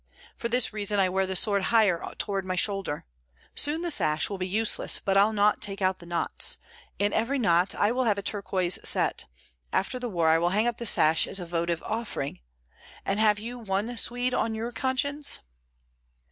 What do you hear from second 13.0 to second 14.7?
And have you one Swede on